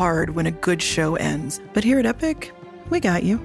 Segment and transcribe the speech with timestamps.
[0.00, 2.52] hard when a good show ends, but here at Epic,
[2.88, 3.36] we got you.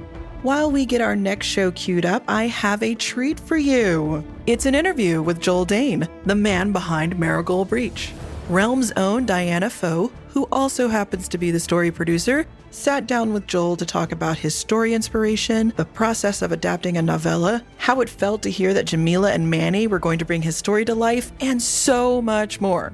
[0.42, 4.24] While we get our next show queued up, I have a treat for you.
[4.48, 8.14] It's an interview with Joel Dane, the man behind Marigold Breach.
[8.48, 13.48] Realm's own Diana Pho, who also happens to be the story producer, sat down with
[13.48, 18.08] Joel to talk about his story inspiration, the process of adapting a novella, how it
[18.08, 21.34] felt to hear that Jameela and Manny were going to bring his story to life,
[21.42, 22.94] and so much more.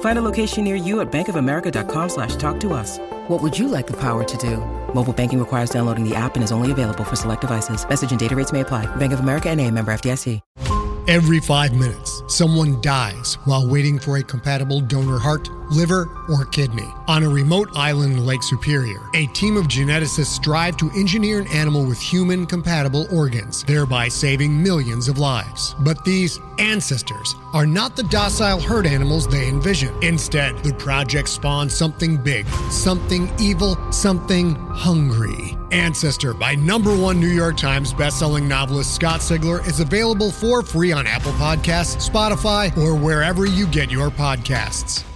[0.00, 2.98] Find a location near you at bankofamerica.com slash talk to us.
[3.28, 4.56] What would you like the power to do?
[4.92, 7.88] Mobile banking requires downloading the app and is only available for select devices.
[7.88, 8.86] Message and data rates may apply.
[8.96, 10.40] Bank of America and a member FDIC.
[11.08, 16.92] Every five minutes, someone dies while waiting for a compatible donor heart, liver, or kidney.
[17.06, 21.46] On a remote island in Lake Superior, a team of geneticists strive to engineer an
[21.48, 25.74] animal with human compatible organs, thereby saving millions of lives.
[25.80, 29.94] But these ancestors are not the docile herd animals they envision.
[30.02, 35.56] Instead, the project spawns something big, something evil, something hungry.
[35.70, 40.92] Ancestor by number one New York Times bestselling novelist Scott Sigler is available for free
[40.92, 45.07] on Apple Podcasts, Spotify, or wherever you get your podcasts.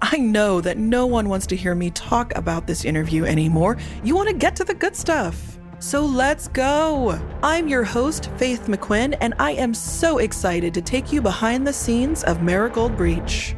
[0.00, 3.76] I know that no one wants to hear me talk about this interview anymore.
[4.04, 5.58] You want to get to the good stuff.
[5.80, 7.20] So let's go.
[7.42, 11.72] I'm your host, Faith McQuinn, and I am so excited to take you behind the
[11.72, 13.56] scenes of Marigold Breach.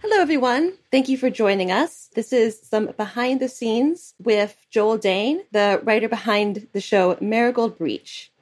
[0.00, 0.72] Hello, everyone.
[0.90, 2.08] Thank you for joining us.
[2.14, 7.76] This is some behind the scenes with Joel Dane, the writer behind the show Marigold
[7.76, 8.32] Breach.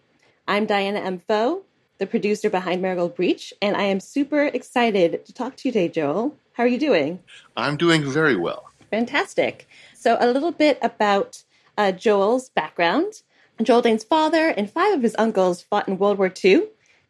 [0.46, 1.18] I'm Diana M.
[1.18, 1.62] Pho,
[1.98, 5.88] the producer behind Marigold Breach, and I am super excited to talk to you today,
[5.88, 6.36] Joel.
[6.52, 7.20] How are you doing?
[7.56, 8.64] I'm doing very well.
[8.90, 9.68] Fantastic.
[9.94, 11.42] So, a little bit about
[11.78, 13.22] uh, Joel's background.
[13.62, 16.66] Joel Dane's father and five of his uncles fought in World War II.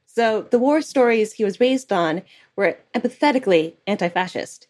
[0.06, 2.22] So, the war stories he was raised on
[2.56, 4.66] were empathetically anti fascist.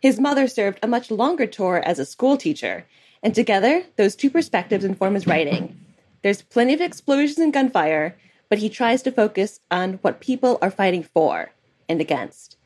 [0.00, 2.84] His mother served a much longer tour as a school teacher,
[3.22, 5.78] and together, those two perspectives inform his writing.
[6.22, 8.16] There's plenty of explosions and gunfire,
[8.52, 11.52] but he tries to focus on what people are fighting for
[11.88, 12.58] and against,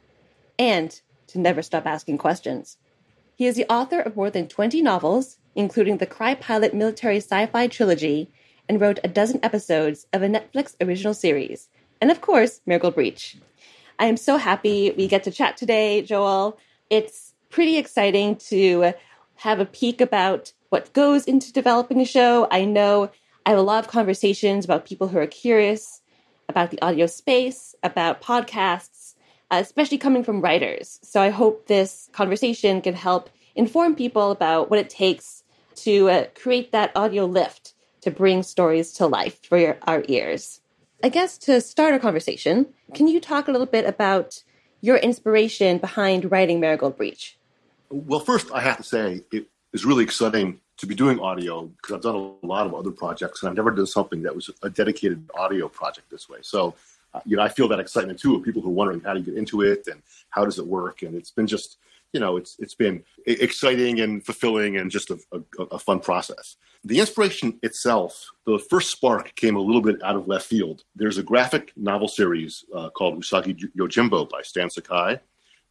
[0.58, 2.76] and to never stop asking questions.
[3.36, 7.46] He is the author of more than 20 novels, including the Cry Pilot military sci
[7.46, 8.32] fi trilogy,
[8.68, 11.68] and wrote a dozen episodes of a Netflix original series,
[12.00, 13.36] and of course, Marigold Breach.
[13.96, 16.58] I am so happy we get to chat today, Joel.
[16.90, 18.92] It's pretty exciting to
[19.36, 22.48] have a peek about what goes into developing a show.
[22.50, 23.12] I know
[23.46, 26.02] I have a lot of conversations about people who are curious
[26.48, 29.14] about the audio space, about podcasts,
[29.52, 30.98] uh, especially coming from writers.
[31.04, 35.44] So I hope this conversation can help inform people about what it takes
[35.76, 40.60] to uh, create that audio lift to bring stories to life for your, our ears.
[41.04, 44.42] I guess to start our conversation, can you talk a little bit about
[44.80, 47.38] your inspiration behind writing Marigold Breach?
[47.90, 51.94] Well, first, I have to say it is really exciting to be doing audio because
[51.94, 54.70] I've done a lot of other projects and I've never done something that was a
[54.70, 56.38] dedicated audio project this way.
[56.42, 56.74] So,
[57.14, 59.20] uh, you know, I feel that excitement too of people who are wondering how to
[59.20, 61.02] get into it and how does it work.
[61.02, 61.78] And it's been just,
[62.12, 66.56] you know, it's it's been exciting and fulfilling and just a, a, a fun process.
[66.84, 70.84] The inspiration itself, the first spark came a little bit out of left field.
[70.94, 75.18] There's a graphic novel series uh, called Usagi Yojimbo by Stan Sakai,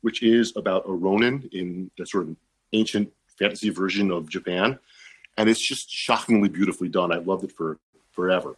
[0.01, 2.35] which is about a Ronin in the sort of
[2.73, 4.79] ancient fantasy version of Japan
[5.37, 7.11] and it's just shockingly beautifully done.
[7.11, 7.77] I loved it for
[8.11, 8.55] forever.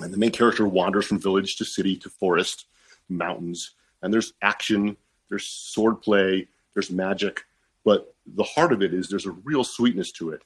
[0.00, 2.66] And the main character wanders from village to city to forest,
[3.08, 3.72] mountains,
[4.02, 4.96] and there's action,
[5.28, 7.44] there's swordplay, there's magic,
[7.84, 10.42] but the heart of it is there's a real sweetness to it.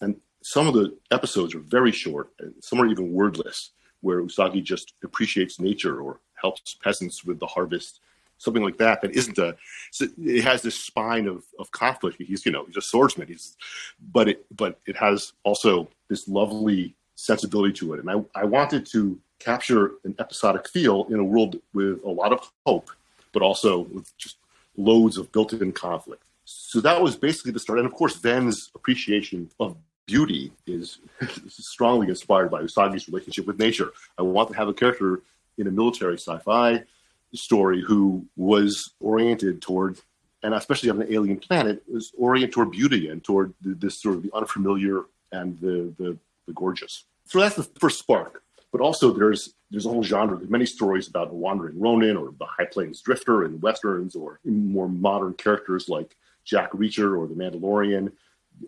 [0.00, 4.62] And some of the episodes are very short, and some are even wordless, where Usagi
[4.62, 8.00] just appreciates nature or helps peasants with the harvest
[8.44, 9.56] something like that that isn't a
[10.00, 12.20] it has this spine of, of conflict.
[12.20, 13.28] He's you know he's a swordsman.
[13.28, 13.56] He's
[14.12, 18.00] but it but it has also this lovely sensibility to it.
[18.00, 22.32] And i i wanted to capture an episodic feel in a world with a lot
[22.32, 22.90] of hope
[23.32, 24.36] but also with just
[24.76, 26.22] loads of built-in conflict.
[26.44, 27.78] So that was basically the start.
[27.80, 29.76] And of course ven's appreciation of
[30.06, 30.98] beauty is
[31.48, 33.92] strongly inspired by usagi's relationship with nature.
[34.18, 35.22] I want to have a character
[35.58, 36.84] in a military sci-fi
[37.36, 40.00] story who was oriented toward,
[40.42, 44.22] and especially on an alien planet, was oriented toward beauty and toward this sort of
[44.22, 45.02] the unfamiliar
[45.32, 46.16] and the, the,
[46.46, 47.04] the gorgeous.
[47.26, 48.42] So that's the first spark.
[48.72, 50.36] But also there's there's a whole genre.
[50.36, 54.40] There's many stories about a wandering Ronin or the High Plains Drifter in westerns, or
[54.44, 58.12] more modern characters like Jack Reacher or the Mandalorian,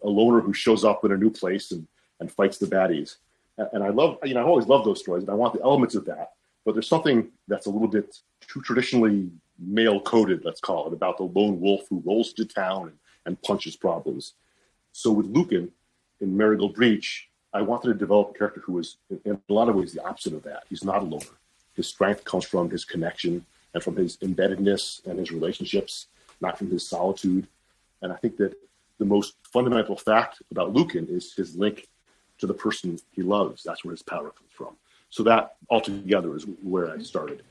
[0.03, 1.87] a loner who shows up in a new place and,
[2.21, 3.17] and fights the baddies.
[3.73, 5.95] And I love, you know, I always love those stories, and I want the elements
[5.95, 6.33] of that.
[6.67, 11.17] But there's something that's a little bit too traditionally male coded, let's call it, about
[11.17, 14.35] the lone wolf who rolls to town and, and punches problems.
[14.93, 15.71] So with Lucan
[16.21, 19.77] in Marigold Breach, I wanted to develop a character who was, in a lot of
[19.77, 20.65] ways, the opposite of that.
[20.69, 21.25] He's not a loner.
[21.75, 26.09] His strength comes from his connection and from his embeddedness and his relationships,
[26.41, 27.47] not from his solitude.
[28.03, 28.55] And I think that
[28.99, 31.87] the most fundamental fact about Lucan is his link
[32.39, 33.63] to the person he loves.
[33.63, 34.77] That's where his power comes from.
[35.17, 37.43] So that altogether is where I started.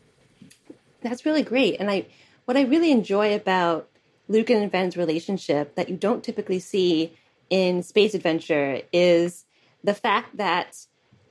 [1.02, 1.78] That's really great.
[1.80, 2.06] And I
[2.46, 3.90] what I really enjoy about
[4.28, 7.18] Lucan and Ven's relationship that you don't typically see
[7.50, 9.46] in space adventure is
[9.84, 10.86] the fact that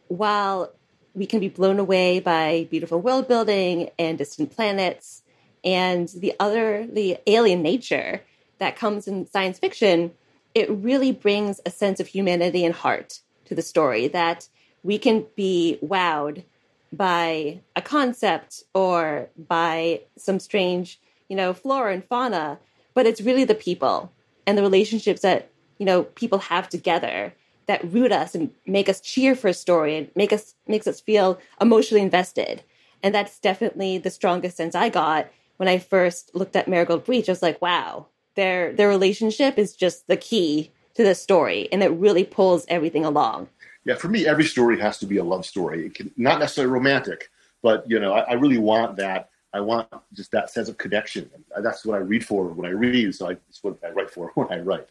[0.09, 0.73] while
[1.15, 5.23] we can be blown away by beautiful world building and distant planets
[5.63, 8.23] and the other the alien nature
[8.59, 10.11] that comes in science fiction,
[10.53, 14.49] it really brings a sense of humanity and heart to the story that
[14.85, 16.45] we can be wowed
[16.93, 22.59] by a concept or by some strange, you know, flora and fauna,
[22.93, 24.13] but it's really the people
[24.47, 27.35] and the relationships that, you know, people have together
[27.67, 31.01] that root us and make us cheer for a story and make us makes us
[31.01, 32.63] feel emotionally invested.
[33.03, 37.29] And that's definitely the strongest sense I got when I first looked at Marigold Breach.
[37.29, 41.83] I was like, wow, their their relationship is just the key to the story and
[41.83, 43.49] it really pulls everything along.
[43.85, 45.87] Yeah, for me, every story has to be a love story.
[45.87, 47.31] It can not necessarily romantic,
[47.63, 49.31] but you know, I, I really want that.
[49.53, 51.31] I want just that sense of connection.
[51.61, 53.15] That's what I read for when I read.
[53.15, 54.89] So I, that's what I write for when I write.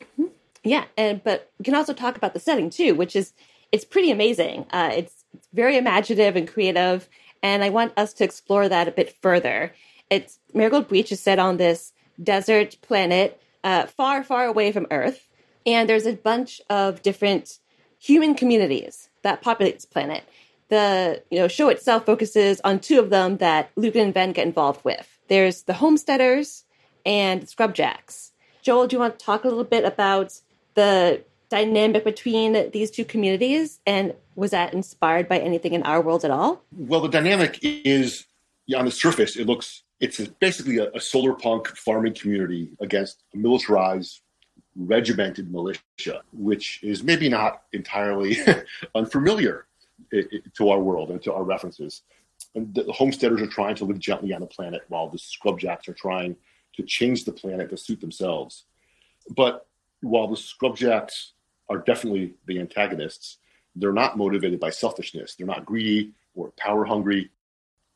[0.00, 0.26] Mm-hmm.
[0.64, 3.32] Yeah, and but we can also talk about the setting too, which is
[3.70, 4.66] it's pretty amazing.
[4.70, 7.08] Uh, it's, it's very imaginative and creative,
[7.42, 9.72] and I want us to explore that a bit further.
[10.10, 11.92] It's Marigold Breach is set on this
[12.22, 15.28] desert planet, uh, far, far away from Earth,
[15.64, 17.58] and there's a bunch of different
[18.02, 20.24] human communities that populate this planet.
[20.68, 24.46] The you know show itself focuses on two of them that Lucan and Ven get
[24.46, 25.18] involved with.
[25.28, 26.64] There's the Homesteaders
[27.04, 28.30] and Scrubjacks.
[28.62, 30.40] Joel, do you want to talk a little bit about
[30.74, 36.24] the dynamic between these two communities and was that inspired by anything in our world
[36.24, 36.62] at all?
[36.72, 38.24] Well, the dynamic is
[38.66, 43.22] yeah, on the surface, it looks it's basically a, a solar punk farming community against
[43.34, 44.20] a militarized
[44.76, 48.38] regimented militia, which is maybe not entirely
[48.94, 49.66] unfamiliar
[50.54, 52.02] to our world and to our references.
[52.54, 55.94] And the homesteaders are trying to live gently on the planet while the scrubjacks are
[55.94, 56.36] trying
[56.74, 58.64] to change the planet to suit themselves.
[59.36, 59.66] But
[60.00, 61.32] while the scrubjacks
[61.68, 63.38] are definitely the antagonists,
[63.76, 65.34] they're not motivated by selfishness.
[65.34, 67.30] They're not greedy or power hungry.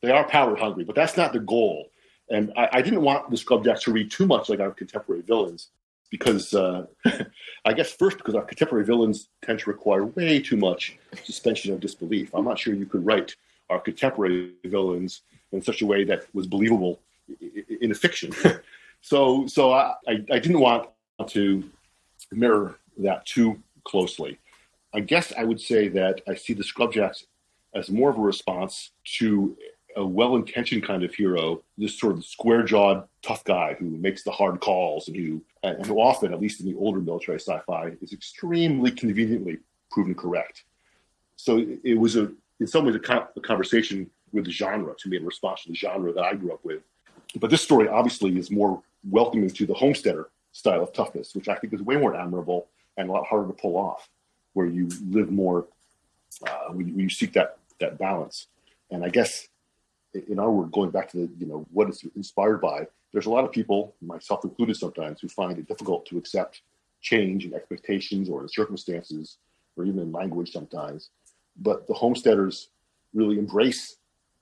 [0.01, 1.89] They are power hungry, but that's not the goal.
[2.29, 5.69] And I, I didn't want the scrubjacks to read too much like our contemporary villains
[6.09, 6.85] because uh,
[7.65, 11.79] I guess first because our contemporary villains tend to require way too much suspension of
[11.79, 12.29] disbelief.
[12.33, 13.35] I'm not sure you could write
[13.69, 15.21] our contemporary villains
[15.51, 16.99] in such a way that was believable
[17.81, 18.31] in a fiction.
[19.01, 20.89] so, so I, I didn't want
[21.27, 21.69] to
[22.31, 24.37] mirror that too closely.
[24.93, 27.23] I guess I would say that I see the Scrubjacks
[27.75, 29.57] as more of a response to
[29.97, 34.59] a well-intentioned kind of hero, this sort of square-jawed tough guy who makes the hard
[34.61, 38.91] calls and who, and who often, at least in the older military sci-fi, is extremely
[38.91, 39.57] conveniently
[39.91, 40.63] proven correct.
[41.35, 45.17] So it was a, in some ways, a, a conversation with the genre to me
[45.17, 46.83] in response to the genre that I grew up with.
[47.39, 51.55] But this story obviously is more welcoming to the homesteader style of toughness, which I
[51.55, 54.09] think is way more admirable and a lot harder to pull off,
[54.53, 55.65] where you live more,
[56.45, 58.47] uh, when, you seek that that balance.
[58.89, 59.47] And I guess
[60.13, 63.29] in our world, going back to the, you know, what it's inspired by, there's a
[63.29, 66.61] lot of people, myself included sometimes, who find it difficult to accept
[67.01, 69.37] change in expectations or in circumstances
[69.75, 71.09] or even in language sometimes.
[71.57, 72.69] But the homesteaders
[73.13, 73.97] really embrace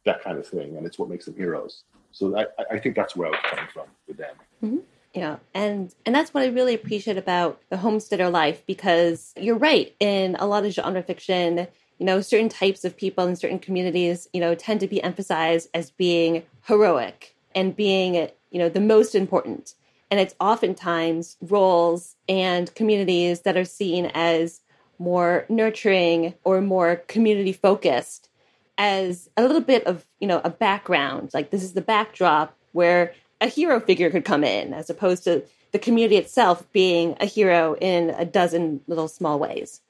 [0.05, 1.83] that kind of thing, and it's what makes them heroes.
[2.11, 4.35] So I, I think that's where I was coming from with them.
[4.63, 4.77] Mm-hmm.
[5.13, 9.95] Yeah, and and that's what I really appreciate about the homesteader life because you're right
[9.99, 14.27] in a lot of genre fiction you know, certain types of people in certain communities,
[14.33, 18.15] you know, tend to be emphasized as being heroic and being,
[18.51, 19.75] you know, the most important.
[20.11, 24.61] And it's oftentimes roles and communities that are seen as
[24.99, 28.29] more nurturing or more community focused
[28.77, 31.31] as a little bit of, you know, a background.
[31.33, 35.43] Like this is the backdrop where a hero figure could come in as opposed to
[35.71, 39.81] the community itself being a hero in a dozen little small ways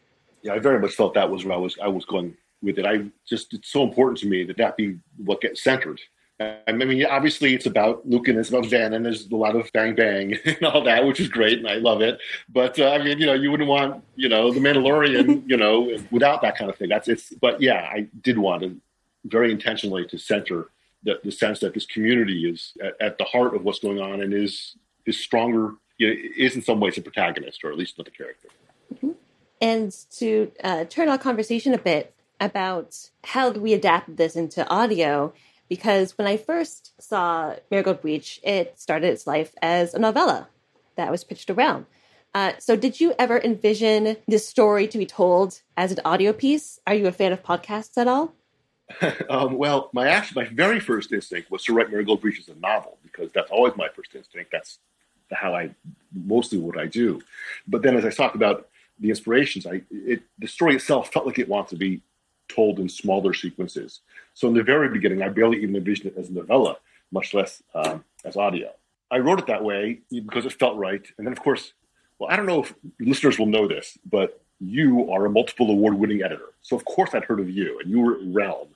[0.45, 2.85] yeah, I very much felt that was where I was I was going with it.
[2.85, 5.99] I just it's so important to me that that be what gets centered.
[6.39, 9.71] I mean, obviously, it's about Luke and it's about Ven, and there's a lot of
[9.73, 12.19] bang bang and all that, which is great, and I love it.
[12.47, 15.97] But uh, I mean, you know, you wouldn't want, you know, the Mandalorian, you know,
[16.11, 16.89] without that kind of thing.
[16.89, 17.33] That's it's.
[17.41, 18.79] But yeah, I did want to
[19.23, 20.69] very intentionally to center
[21.03, 24.21] the, the sense that this community is at, at, the heart of what's going on
[24.21, 24.75] and is
[25.07, 25.75] is stronger.
[25.97, 28.49] You know, is in some ways a protagonist, or at least not the character.
[29.65, 35.33] And to uh, turn our conversation a bit about how we adapted this into audio
[35.69, 40.49] because when I first saw Marigold Breach, it started its life as a novella
[40.97, 41.87] that was pitched around.
[42.35, 46.79] Uh, so, did you ever envision this story to be told as an audio piece?
[46.85, 48.35] Are you a fan of podcasts at all?
[49.31, 52.59] um, well, my actually, my very first instinct was to write Marigold Breach as a
[52.59, 54.51] novel because that's always my first instinct.
[54.51, 54.77] That's
[55.31, 55.71] how I
[56.13, 57.19] mostly what I do.
[57.67, 61.39] But then, as I talked about the inspirations, I it, the story itself felt like
[61.39, 62.01] it wanted to be
[62.47, 64.01] told in smaller sequences.
[64.33, 66.77] So in the very beginning, I barely even envisioned it as a novella,
[67.11, 68.71] much less um, as audio.
[69.11, 71.05] I wrote it that way because it felt right.
[71.17, 71.73] And then, of course,
[72.19, 75.95] well, I don't know if listeners will know this, but you are a multiple award
[75.95, 76.53] winning editor.
[76.61, 78.67] So, of course, I'd heard of you, and you were at Realm.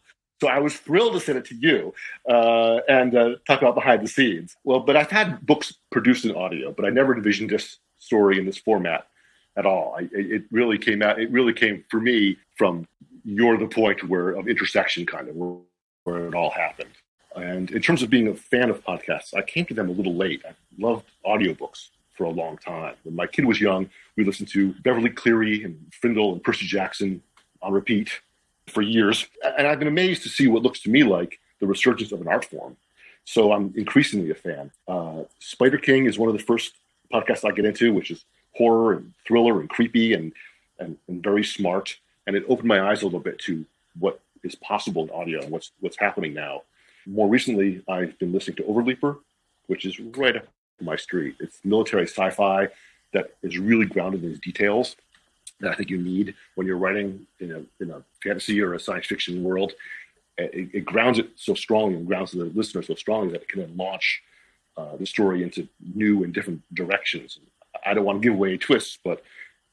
[0.41, 1.93] So I was thrilled to send it to you
[2.29, 4.55] uh, and uh, talk about behind the scenes.
[4.63, 8.45] Well, but I've had books produced in audio, but I never envisioned this story in
[8.45, 9.07] this format
[9.57, 9.95] at all.
[9.97, 11.19] I, it really came out.
[11.19, 12.87] It really came for me from
[13.23, 15.57] you're the point where of intersection kind of where,
[16.03, 16.89] where it all happened.
[17.35, 20.15] And in terms of being a fan of podcasts, I came to them a little
[20.15, 20.43] late.
[20.47, 22.95] I loved audiobooks for a long time.
[23.03, 27.21] When my kid was young, we listened to Beverly Cleary and Frindle and Percy Jackson
[27.61, 28.09] on repeat
[28.67, 29.27] for years.
[29.57, 32.27] And I've been amazed to see what looks to me like the resurgence of an
[32.27, 32.77] art form.
[33.25, 34.71] So I'm increasingly a fan.
[34.87, 36.73] Uh, Spider King is one of the first
[37.13, 38.25] podcasts I get into, which is
[38.59, 40.33] horror and thriller and creepy and,
[40.79, 41.97] and, and very smart
[42.29, 43.65] and it opened my eyes a little bit to
[43.97, 46.61] what is possible in audio and what's what's happening now.
[47.07, 49.17] More recently, I've been listening to Overleaper,
[49.65, 50.45] which is right up
[50.79, 51.37] my street.
[51.39, 52.67] It's military sci-fi
[53.13, 54.95] that is really grounded in details
[55.59, 58.79] that I think you need when you're writing in a in a fantasy or a
[58.79, 59.73] science fiction world.
[60.37, 63.61] It, it grounds it so strongly and grounds the listener so strongly that it can
[63.61, 64.21] then launch
[64.77, 67.39] uh, the story into new and different directions.
[67.85, 69.21] I don't want to give away twists, but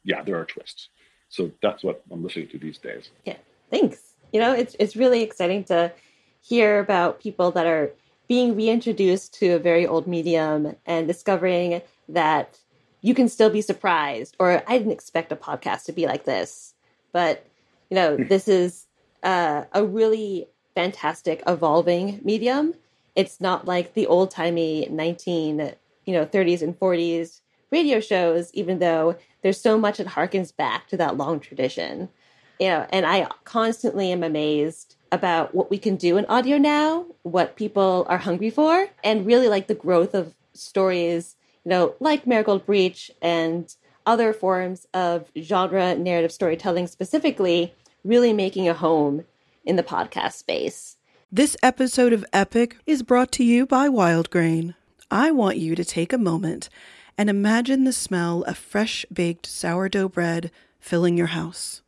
[0.05, 0.89] yeah, there are twists.
[1.29, 3.11] So that's what I'm listening to these days.
[3.25, 3.37] Yeah,
[3.71, 3.99] thanks.
[4.33, 5.93] You know, it's it's really exciting to
[6.41, 7.91] hear about people that are
[8.29, 12.59] being reintroduced to a very old medium and discovering that
[13.01, 14.37] you can still be surprised.
[14.39, 16.75] Or I didn't expect a podcast to be like this,
[17.13, 17.47] but
[17.91, 18.87] you know, this is
[19.23, 22.75] uh, a really fantastic evolving medium.
[23.15, 25.73] It's not like the old timey 19,
[26.05, 30.89] you know, 30s and 40s radio shows, even though there's so much that harkens back
[30.89, 32.09] to that long tradition.
[32.59, 37.07] You know, and I constantly am amazed about what we can do in audio now,
[37.23, 42.27] what people are hungry for, and really like the growth of stories, you know, like
[42.27, 43.75] Marigold Breach and
[44.07, 49.25] other forms of genre narrative storytelling specifically, really making a home
[49.65, 50.97] in the podcast space.
[51.31, 54.75] This episode of Epic is brought to you by Wild Grain.
[55.11, 56.69] I want you to take a moment
[57.19, 61.83] and imagine the smell of fresh baked sourdough bread filling your house.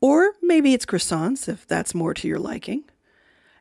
[0.00, 2.84] Or maybe it's croissants, if that's more to your liking.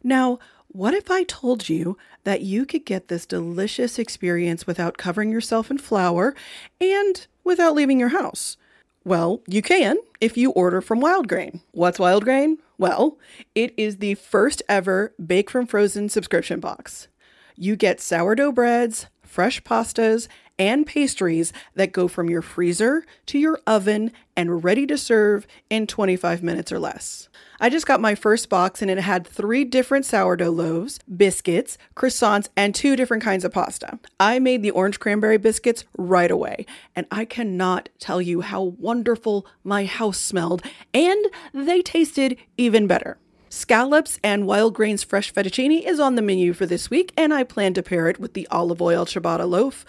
[0.04, 5.32] Now, what if I told you that you could get this delicious experience without covering
[5.32, 6.36] yourself in flour
[6.80, 8.56] and without leaving your house?
[9.04, 11.62] Well, you can if you order from Wild Grain.
[11.72, 12.60] What's Wild Grain?
[12.78, 13.18] Well,
[13.56, 17.08] it is the first ever Bake from Frozen subscription box.
[17.56, 20.28] You get sourdough breads, fresh pastas,
[20.60, 25.88] and pastries that go from your freezer to your oven and ready to serve in
[25.88, 27.30] 25 minutes or less.
[27.62, 32.50] I just got my first box and it had three different sourdough loaves, biscuits, croissants,
[32.56, 34.00] and two different kinds of pasta.
[34.20, 39.46] I made the orange cranberry biscuits right away, and I cannot tell you how wonderful
[39.64, 40.62] my house smelled,
[40.94, 43.18] and they tasted even better.
[43.52, 47.44] Scallops and wild grains fresh fettuccine is on the menu for this week, and I
[47.44, 49.84] plan to pair it with the olive oil ciabatta loaf.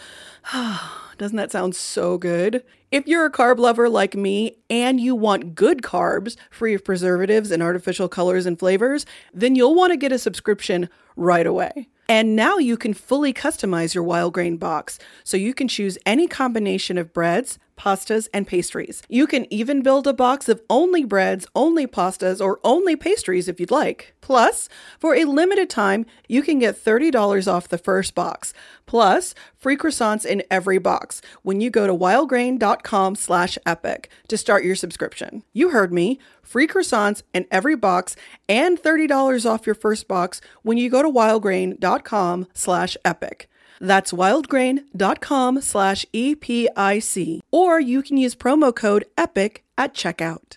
[1.19, 2.65] Doesn't that sound so good?
[2.91, 7.51] If you're a carb lover like me and you want good carbs free of preservatives
[7.51, 11.89] and artificial colors and flavors, then you'll want to get a subscription right away.
[12.11, 16.27] And now you can fully customize your wild grain box so you can choose any
[16.27, 19.01] combination of breads, pastas, and pastries.
[19.09, 23.61] You can even build a box of only breads, only pastas, or only pastries if
[23.61, 24.13] you'd like.
[24.23, 28.53] Plus, for a limited time, you can get $30 off the first box,
[28.87, 34.65] plus free croissants in every box when you go to wildgrain.com slash epic to start
[34.65, 35.43] your subscription.
[35.53, 38.17] You heard me free croissants in every box,
[38.49, 43.49] and $30 off your first box when you go to wildgrain.com slash epic.
[43.81, 47.41] That's wildgrain.com slash EPIC.
[47.51, 50.57] Or you can use promo code EPIC at checkout.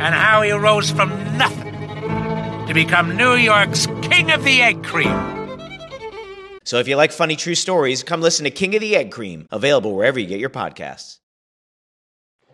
[0.00, 1.74] and how he rose from nothing
[2.66, 5.40] to become New York's King of the Egg Cream.
[6.64, 9.46] So if you like funny true stories, come listen to King of the Egg Cream,
[9.50, 11.18] available wherever you get your podcasts.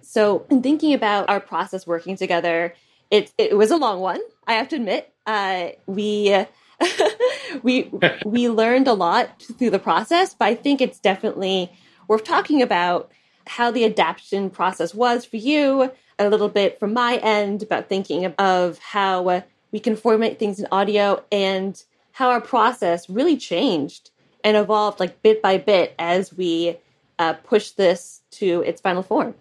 [0.02, 2.74] So, in thinking about our process working together,
[3.10, 4.20] it it was a long one.
[4.46, 6.46] I have to admit, uh, we
[7.62, 7.90] we
[8.24, 11.70] we learned a lot through the process, but I think it's definitely
[12.08, 13.10] worth talking about
[13.46, 15.90] how the adaptation process was for you.
[16.18, 20.58] A little bit from my end about thinking of, how uh, we can format things
[20.58, 21.82] in audio and
[22.12, 24.10] how our process really changed
[24.42, 26.78] and evolved like bit by bit as we
[27.18, 29.34] uh, push this to its final form.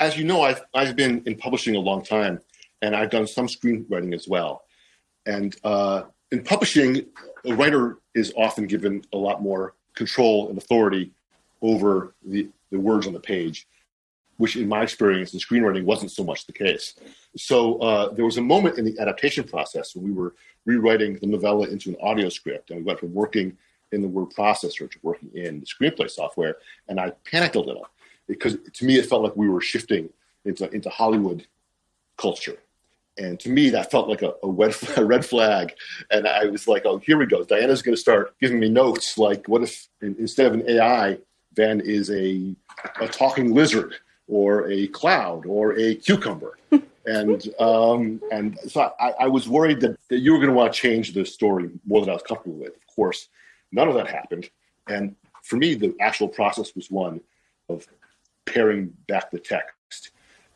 [0.00, 2.40] as you know, I've I've been in publishing a long time,
[2.82, 4.64] and I've done some screenwriting as well.
[5.26, 7.04] And uh, in publishing,
[7.44, 11.12] a writer is often given a lot more control and authority
[11.60, 13.66] over the, the words on the page,
[14.38, 16.94] which, in my experience in screenwriting, wasn't so much the case.
[17.36, 21.26] So uh, there was a moment in the adaptation process when we were rewriting the
[21.26, 23.56] novella into an audio script, and we went from working
[23.92, 26.56] in the word processor to working in the screenplay software,
[26.88, 27.88] and I panicked a little
[28.26, 30.08] because to me it felt like we were shifting
[30.44, 31.46] into into Hollywood
[32.16, 32.58] culture,
[33.16, 35.74] and to me that felt like a, a red a red flag.
[36.12, 37.42] And I was like, oh, here we go.
[37.42, 41.18] Diana's going to start giving me notes like, what if in, instead of an AI,
[41.54, 42.54] Ven is a
[43.00, 43.96] a talking lizard
[44.28, 46.58] or a cloud or a cucumber.
[47.06, 50.72] and um, and so I, I was worried that, that you were going to want
[50.72, 52.76] to change the story more than I was comfortable with.
[52.76, 53.28] Of course,
[53.72, 54.48] none of that happened.
[54.86, 57.20] And for me, the actual process was one
[57.68, 57.86] of
[58.44, 59.77] paring back the text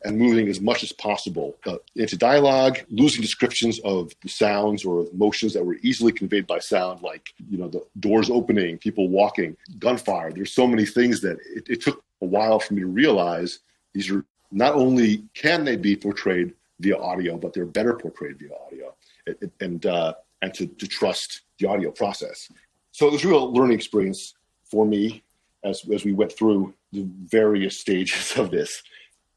[0.05, 5.53] and moving as much as possible uh, into dialogue, losing descriptions of sounds or motions
[5.53, 10.31] that were easily conveyed by sound, like you know the doors opening, people walking, gunfire.
[10.31, 13.59] There's so many things that it, it took a while for me to realize
[13.93, 18.51] these are not only can they be portrayed via audio, but they're better portrayed via
[18.65, 18.93] audio,
[19.25, 22.51] it, it, and uh, and to, to trust the audio process.
[22.91, 24.33] So it was a real learning experience
[24.65, 25.23] for me
[25.63, 28.83] as as we went through the various stages of this.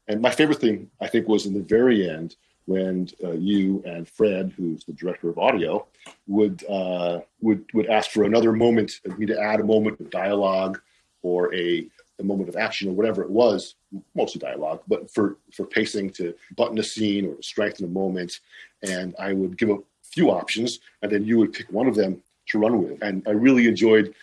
[0.07, 4.07] And my favorite thing, I think, was in the very end when uh, you and
[4.07, 5.87] Fred, who's the director of audio,
[6.27, 10.79] would uh, would would ask for another moment, me to add a moment of dialogue
[11.23, 11.87] or a,
[12.19, 13.75] a moment of action or whatever it was,
[14.15, 18.39] mostly dialogue, but for for pacing to button a scene or to strengthen a moment.
[18.83, 22.21] And I would give a few options, and then you would pick one of them
[22.47, 23.01] to run with.
[23.01, 24.13] And I really enjoyed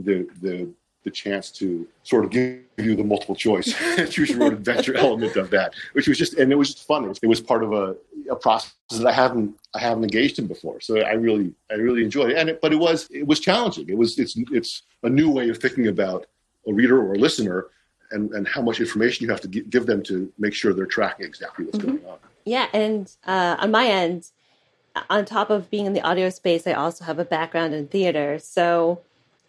[0.00, 0.68] the the
[1.04, 3.66] the chance to sort of give you the multiple choice
[4.10, 7.04] choose your own adventure element of that, which was just and it was just fun.
[7.04, 7.94] It was, it was part of a,
[8.30, 12.02] a process that I haven't I haven't engaged in before, so I really I really
[12.02, 12.38] enjoyed it.
[12.38, 13.88] And it, but it was it was challenging.
[13.88, 16.26] It was it's it's a new way of thinking about
[16.66, 17.66] a reader or a listener
[18.10, 20.86] and and how much information you have to gi- give them to make sure they're
[20.86, 22.18] tracking exactly what's going on.
[22.44, 24.30] Yeah, and uh, on my end,
[25.10, 28.38] on top of being in the audio space, I also have a background in theater.
[28.38, 29.00] So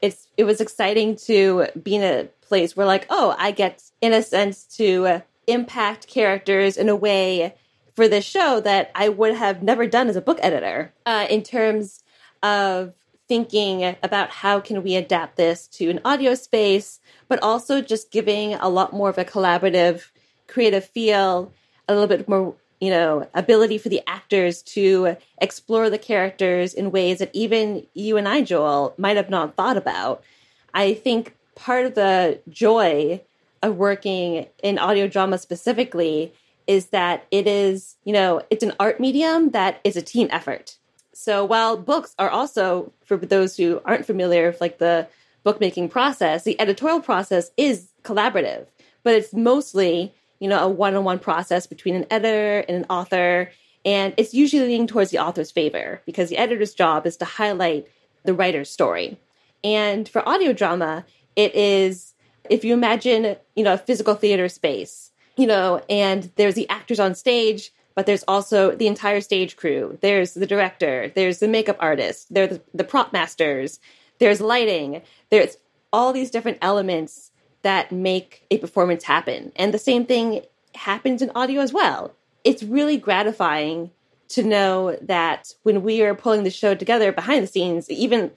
[0.01, 4.13] it's it was exciting to be in a place where, like, oh, I get in
[4.13, 7.55] a sense to impact characters in a way
[7.93, 10.93] for this show that I would have never done as a book editor.
[11.05, 12.03] Uh, in terms
[12.43, 12.93] of
[13.27, 18.53] thinking about how can we adapt this to an audio space, but also just giving
[18.55, 20.09] a lot more of a collaborative,
[20.47, 21.51] creative feel,
[21.87, 22.55] a little bit more
[22.85, 28.15] you know, ability for the actors to explore the characters in ways that even you
[28.15, 30.23] and I, Joel, might have not thought about.
[30.71, 33.21] I think part of the joy
[33.63, 36.31] of working in audio drama specifically
[36.67, 40.77] is that it is, you know, it's an art medium that is a team effort.
[41.13, 45.07] So while books are also, for those who aren't familiar with like the
[45.43, 48.67] bookmaking process, the editorial process is collaborative,
[49.03, 53.51] but it's mostly you know, a one-on-one process between an editor and an author.
[53.83, 57.87] And it's usually leaning towards the author's favor because the editor's job is to highlight
[58.23, 59.19] the writer's story.
[59.63, 62.13] And for audio drama, it is
[62.49, 66.99] if you imagine, you know, a physical theater space, you know, and there's the actors
[66.99, 69.97] on stage, but there's also the entire stage crew.
[70.01, 73.79] There's the director, there's the makeup artist, there's the, the prop masters,
[74.19, 75.57] there's lighting, there's
[75.91, 77.31] all these different elements
[77.65, 79.51] that make a performance happen.
[79.55, 80.41] And the same thing
[80.75, 82.13] happens in audio as well.
[82.43, 83.89] It's really gratifying
[84.29, 88.29] to know that when we are pulling the show together behind the scenes, even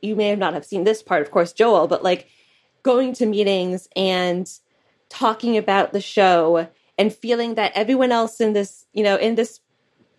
[0.00, 2.26] you may have not have seen this part, of course, Joel, but like
[2.82, 4.50] going to meetings and
[5.08, 6.66] talking about the show
[6.98, 9.60] and feeling that everyone else in this, you know, in this,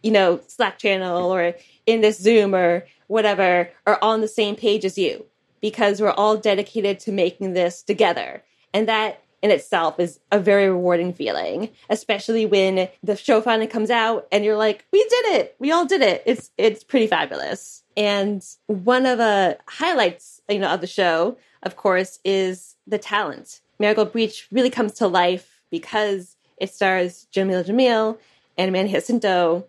[0.02, 1.54] you know, Slack channel or
[1.86, 5.26] in this Zoom or whatever are on the same page as you
[5.60, 8.42] because we're all dedicated to making this together.
[8.74, 13.90] And that in itself is a very rewarding feeling, especially when the show finally comes
[13.90, 15.56] out and you're like, we did it.
[15.60, 16.24] We all did it.
[16.26, 17.84] It's it's pretty fabulous.
[17.98, 23.60] And one of the highlights, you know, of the show, of course, is the talent.
[23.80, 28.18] Marigold Breach really comes to life because it stars Jameela Jamil
[28.58, 29.66] and Manny Jacinto.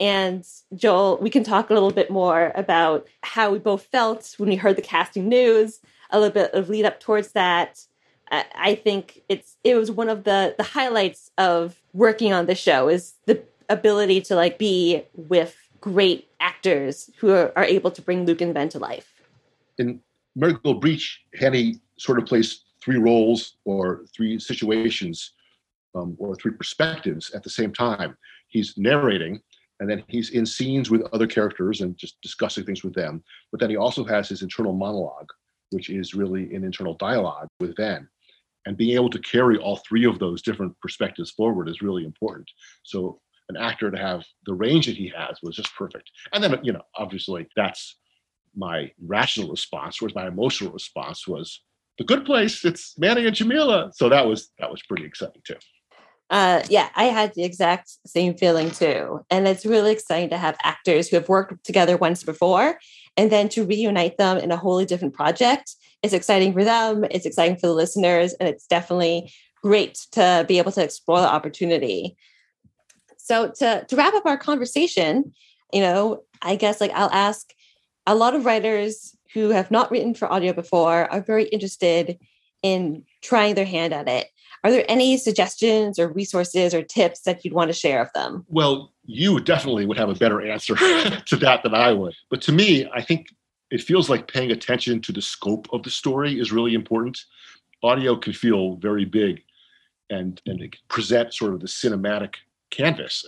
[0.00, 4.48] And Joel, we can talk a little bit more about how we both felt when
[4.48, 7.84] we heard the casting news, a little bit of lead up towards that.
[8.30, 12.88] I think it's it was one of the the highlights of working on the show
[12.88, 18.26] is the ability to like be with great actors who are, are able to bring
[18.26, 19.12] Luke and Ven to life.
[19.78, 20.00] In
[20.34, 25.32] Marigold Breach, Henny sort of plays three roles or three situations
[25.94, 28.16] um, or three perspectives at the same time.
[28.48, 29.40] He's narrating,
[29.80, 33.22] and then he's in scenes with other characters and just discussing things with them.
[33.50, 35.30] But then he also has his internal monologue,
[35.70, 38.08] which is really an internal dialogue with Ven.
[38.66, 42.50] And being able to carry all three of those different perspectives forward is really important.
[42.84, 46.10] So an actor to have the range that he has was just perfect.
[46.32, 47.96] And then, you know, obviously that's
[48.54, 51.62] my rational response, whereas my emotional response was
[51.96, 52.64] the good place.
[52.64, 55.56] It's Manny and Jameela So that was that was pretty exciting too.
[56.30, 59.24] Uh, yeah, I had the exact same feeling too.
[59.30, 62.78] And it's really exciting to have actors who have worked together once before
[63.18, 65.74] and then to reunite them in a wholly different project.
[66.02, 70.58] It's exciting for them, it's exciting for the listeners, and it's definitely great to be
[70.58, 72.16] able to explore the opportunity.
[73.16, 75.34] So to, to wrap up our conversation,
[75.72, 77.52] you know, I guess like I'll ask
[78.06, 82.18] a lot of writers who have not written for audio before are very interested
[82.62, 84.28] in trying their hand at it.
[84.64, 88.46] Are there any suggestions or resources or tips that you'd want to share of them?
[88.48, 90.76] Well, you definitely would have a better answer
[91.26, 92.14] to that than I would.
[92.28, 93.28] But to me, I think
[93.70, 97.18] it feels like paying attention to the scope of the story is really important.
[97.82, 99.42] Audio can feel very big
[100.10, 102.34] and, and present sort of the cinematic
[102.70, 103.26] canvas.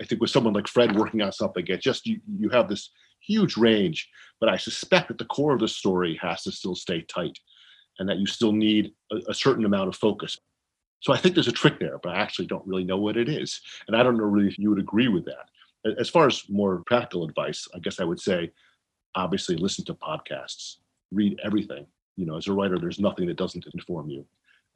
[0.00, 2.90] I think with someone like Fred working on something, it just you, you have this
[3.20, 4.08] huge range,
[4.40, 7.38] but I suspect that the core of the story has to still stay tight
[8.00, 10.38] and that you still need a, a certain amount of focus.
[11.00, 13.28] So I think there's a trick there, but I actually don't really know what it
[13.28, 13.60] is.
[13.88, 15.48] And I don't know really if you would agree with that.
[15.98, 18.52] As far as more practical advice, I guess I would say
[19.14, 20.76] obviously listen to podcasts,
[21.10, 21.86] read everything.
[22.16, 24.26] You know, as a writer, there's nothing that doesn't inform you.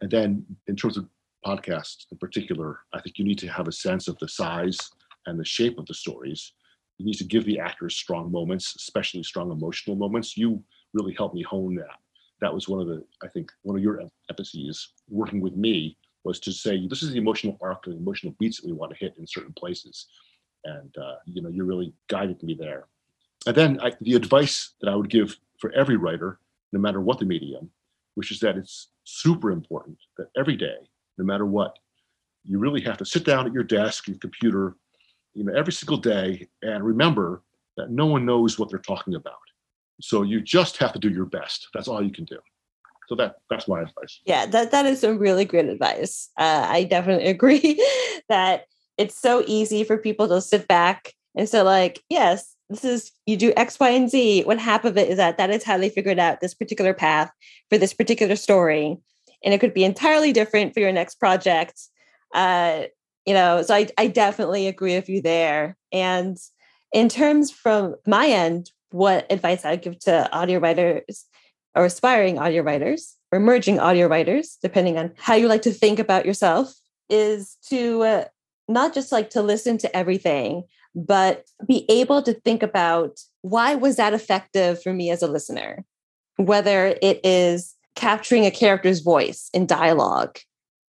[0.01, 1.07] And then in terms of
[1.45, 4.79] podcasts in particular, I think you need to have a sense of the size
[5.27, 6.53] and the shape of the stories.
[6.97, 10.39] You need to give the actors strong moments, especially strong emotional moments.
[10.39, 10.63] You
[10.95, 11.99] really helped me hone that.
[12.41, 16.41] That was one of the, I think, one of your emphases working with me was
[16.41, 18.99] to say, this is the emotional arc and the emotional beats that we want to
[18.99, 20.07] hit in certain places.
[20.65, 22.87] And, uh, you know, you really guided me there.
[23.47, 26.41] And then I, the advice that I would give for every writer,
[26.73, 27.71] no matter what the medium,
[28.15, 30.77] which is that it's super important that every day
[31.19, 31.79] no matter what.
[32.45, 34.77] You really have to sit down at your desk, your computer,
[35.33, 37.43] you know, every single day and remember
[37.77, 39.35] that no one knows what they're talking about.
[40.01, 41.69] So you just have to do your best.
[41.73, 42.39] That's all you can do.
[43.09, 44.21] So that that's my advice.
[44.25, 46.31] Yeah, that that is some really great advice.
[46.39, 47.85] Uh, I definitely agree
[48.29, 53.13] that it's so easy for people to sit back and say like, yes, this is
[53.27, 54.45] you do X, Y, and Z.
[54.45, 57.31] What half of it is that that is how they figured out this particular path
[57.71, 58.99] for this particular story
[59.45, 61.81] and it could be entirely different for your next project.
[62.35, 62.85] Uh,
[63.27, 65.77] you know, so I, I definitely agree with you there.
[65.93, 66.37] And
[66.93, 71.27] in terms from my end, what advice I'd give to audio writers
[71.75, 75.99] or aspiring audio writers or emerging audio writers, depending on how you like to think
[75.99, 76.75] about yourself,
[77.11, 78.25] is to uh,
[78.69, 83.97] not just like to listen to everything, but be able to think about why was
[83.97, 85.85] that effective for me as a listener?
[86.37, 90.39] Whether it is capturing a character's voice in dialogue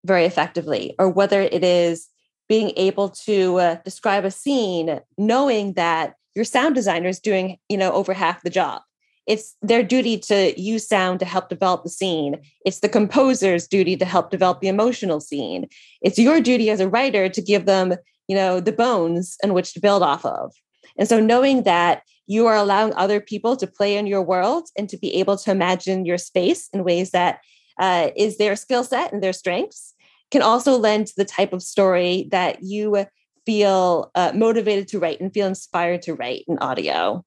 [0.04, 2.08] very effectively, or whether it is
[2.48, 7.76] being able to uh, describe a scene knowing that your sound designer is doing, you
[7.76, 8.82] know, over half the job.
[9.26, 12.40] It's their duty to use sound to help develop the scene.
[12.64, 15.68] It's the composer's duty to help develop the emotional scene.
[16.02, 17.94] It's your duty as a writer to give them,
[18.28, 20.52] you know, the bones in which to build off of.
[20.98, 24.88] And so knowing that you are allowing other people to play in your world and
[24.88, 27.40] to be able to imagine your space in ways that
[27.78, 29.94] uh, is their skill set and their strengths
[30.30, 33.06] can also lend to the type of story that you
[33.46, 37.24] feel uh, motivated to write and feel inspired to write in audio.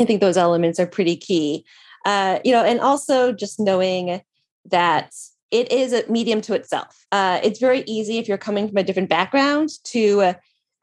[0.00, 1.64] I think those elements are pretty key.
[2.04, 4.22] Uh, you know, and also just knowing
[4.66, 5.12] that
[5.50, 7.06] it is a medium to itself.
[7.10, 10.34] Uh, it's very easy if you're coming from a different background to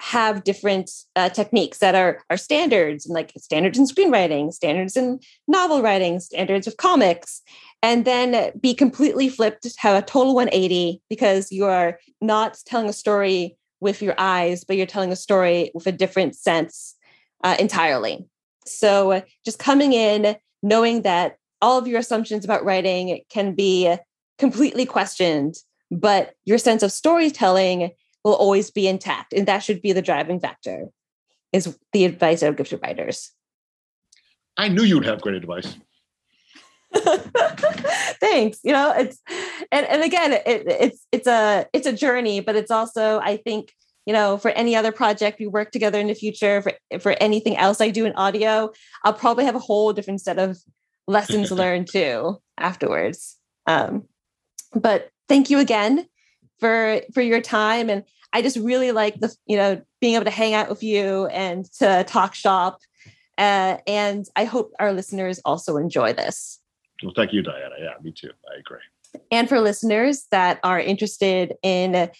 [0.01, 5.19] have different uh, techniques that are are standards and like standards in screenwriting, standards in
[5.47, 7.41] novel writing, standards of comics,
[7.82, 12.93] and then be completely flipped, have a total 180 because you are not telling a
[12.93, 16.95] story with your eyes, but you're telling a story with a different sense
[17.43, 18.25] uh, entirely.
[18.65, 23.95] So uh, just coming in, knowing that all of your assumptions about writing can be
[24.38, 25.56] completely questioned,
[25.91, 27.91] but your sense of storytelling
[28.23, 29.34] will always be intact.
[29.34, 30.88] And that should be the driving factor,
[31.54, 33.32] is the advice I would give to writers.
[34.58, 35.75] I knew you'd have great advice.
[36.95, 38.60] Thanks.
[38.63, 39.19] You know, it's
[39.71, 43.73] and, and again, it, it's it's a it's a journey, but it's also, I think,
[44.06, 47.58] you know, for any other project we work together in the future, for for anything
[47.58, 48.72] else I do in audio,
[49.04, 50.58] I'll probably have a whole different set of
[51.08, 53.38] lessons learned too afterwards.
[53.68, 54.04] Um,
[54.74, 56.08] but thank you again
[56.60, 58.04] for for your time and
[58.36, 61.63] I just really like the, you know, being able to hang out with you and
[61.80, 62.80] to talk shop.
[63.38, 66.60] Uh, and I hope our listeners also enjoy this.
[67.02, 67.76] Well, thank you, Diana.
[67.80, 68.32] Yeah, me too.
[68.54, 68.80] I agree.
[69.32, 72.12] And for listeners that are interested in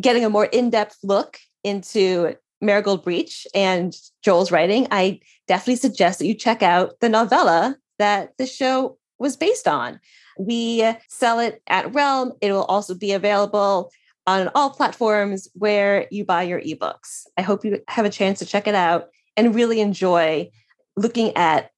[0.00, 6.18] getting a more in depth look into Marigold Breach and Joel's writing, I definitely suggest
[6.18, 10.00] that you check out the novella that the show was based on.
[10.38, 12.32] We sell it at Realm.
[12.40, 13.90] It will also be available
[14.26, 17.26] on all platforms where you buy your ebooks.
[17.36, 20.50] I hope you have a chance to check it out and really enjoy
[20.96, 21.70] looking at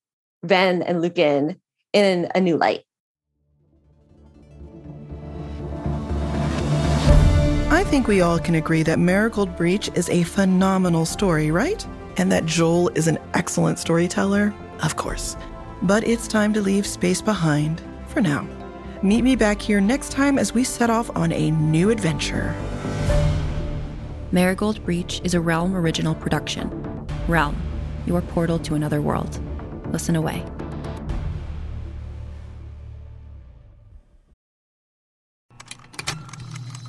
[0.42, 1.60] Ven and Lucan
[1.92, 2.85] in a new light.
[7.86, 11.86] Think we all can agree that Marigold Breach is a phenomenal story, right?
[12.16, 15.36] And that Joel is an excellent storyteller, of course.
[15.82, 18.44] But it's time to leave space behind for now.
[19.04, 22.52] Meet me back here next time as we set off on a new adventure.
[24.32, 26.68] Marigold Breach is a Realm original production.
[27.28, 27.56] Realm,
[28.04, 29.38] your portal to another world.
[29.92, 30.44] Listen away.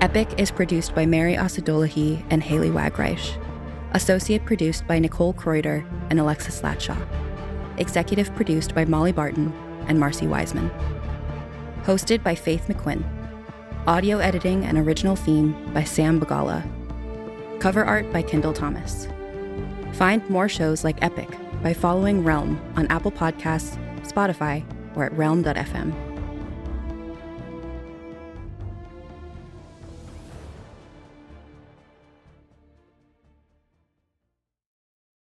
[0.00, 3.36] Epic is produced by Mary Osadolahi and Haley Wagreich.
[3.94, 6.96] Associate produced by Nicole Kreuter and Alexis Latshaw.
[7.78, 9.52] Executive produced by Molly Barton
[9.88, 10.70] and Marcy Wiseman.
[11.82, 13.04] Hosted by Faith McQuinn.
[13.88, 16.62] Audio editing and original theme by Sam Bagala.
[17.58, 19.08] Cover art by Kendall Thomas.
[19.94, 21.28] Find more shows like Epic
[21.60, 26.07] by following Realm on Apple Podcasts, Spotify, or at realm.fm.